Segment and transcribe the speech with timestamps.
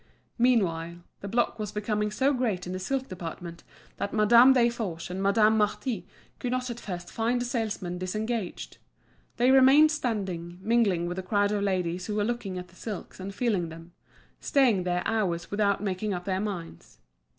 [0.39, 3.63] Meanwhile, the block was becoming so great in the silk department
[3.97, 6.07] that Madame Desforges and Madame Marty
[6.39, 8.79] could not at first find a salesman disengaged.
[9.37, 13.19] They remained standing, mingling with the crowd of ladies who were looking at the silks
[13.19, 13.91] and feeling them,
[14.39, 16.97] staying there hours without making up their minds.